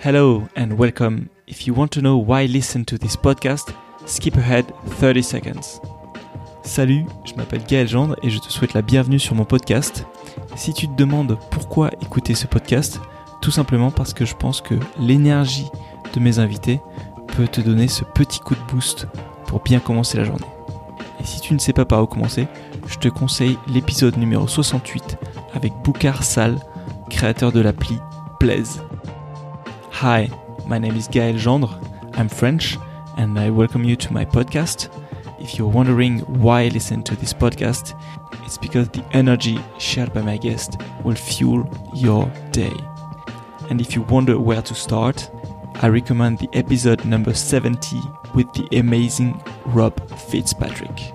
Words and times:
Hello 0.00 0.46
and 0.54 0.78
welcome. 0.78 1.28
If 1.48 1.66
you 1.66 1.74
want 1.74 1.88
to 1.94 2.00
know 2.00 2.18
why 2.18 2.46
listen 2.46 2.84
to 2.84 2.96
this 2.96 3.16
podcast, 3.16 3.74
skip 4.06 4.36
ahead 4.36 4.64
30 5.00 5.24
seconds. 5.24 5.80
Salut, 6.62 7.04
je 7.24 7.34
m'appelle 7.34 7.64
Gaël 7.66 7.88
Gendre 7.88 8.14
et 8.22 8.30
je 8.30 8.38
te 8.38 8.48
souhaite 8.48 8.74
la 8.74 8.82
bienvenue 8.82 9.18
sur 9.18 9.34
mon 9.34 9.44
podcast. 9.44 10.06
Si 10.54 10.72
tu 10.72 10.86
te 10.86 10.94
demandes 10.94 11.36
pourquoi 11.50 11.90
écouter 12.00 12.36
ce 12.36 12.46
podcast, 12.46 13.00
tout 13.42 13.50
simplement 13.50 13.90
parce 13.90 14.14
que 14.14 14.24
je 14.24 14.36
pense 14.36 14.60
que 14.60 14.76
l'énergie 15.00 15.66
de 16.14 16.20
mes 16.20 16.38
invités 16.38 16.80
peut 17.36 17.48
te 17.48 17.60
donner 17.60 17.88
ce 17.88 18.04
petit 18.04 18.38
coup 18.38 18.54
de 18.54 18.72
boost 18.72 19.08
pour 19.48 19.64
bien 19.64 19.80
commencer 19.80 20.16
la 20.16 20.22
journée. 20.22 20.46
Et 21.20 21.24
si 21.24 21.40
tu 21.40 21.54
ne 21.54 21.58
sais 21.58 21.72
pas 21.72 21.84
par 21.84 22.04
où 22.04 22.06
commencer, 22.06 22.46
je 22.86 22.98
te 22.98 23.08
conseille 23.08 23.58
l'épisode 23.66 24.16
numéro 24.16 24.46
68 24.46 25.16
avec 25.54 25.72
Boukar 25.82 26.22
Sal, 26.22 26.56
créateur 27.10 27.50
de 27.50 27.58
l'appli 27.58 27.98
Blaze. 28.38 28.80
Hi, 30.00 30.30
my 30.64 30.78
name 30.78 30.94
is 30.94 31.08
Gaël 31.08 31.36
Gendre. 31.40 31.70
I'm 32.16 32.28
French 32.28 32.78
and 33.16 33.36
I 33.36 33.50
welcome 33.50 33.82
you 33.82 33.96
to 33.96 34.12
my 34.12 34.24
podcast. 34.24 34.88
If 35.40 35.58
you're 35.58 35.66
wondering 35.66 36.20
why 36.40 36.60
I 36.60 36.68
listen 36.68 37.02
to 37.02 37.16
this 37.16 37.34
podcast, 37.34 38.00
it's 38.44 38.56
because 38.56 38.88
the 38.90 39.04
energy 39.10 39.58
shared 39.78 40.14
by 40.14 40.22
my 40.22 40.36
guest 40.36 40.80
will 41.02 41.16
fuel 41.16 41.68
your 41.92 42.30
day. 42.52 42.72
And 43.70 43.80
if 43.80 43.96
you 43.96 44.02
wonder 44.02 44.38
where 44.38 44.62
to 44.62 44.72
start, 44.72 45.32
I 45.82 45.88
recommend 45.88 46.38
the 46.38 46.48
episode 46.52 47.04
number 47.04 47.34
70 47.34 48.00
with 48.36 48.52
the 48.52 48.68
amazing 48.78 49.42
Rob 49.66 49.98
Fitzpatrick. 50.16 51.12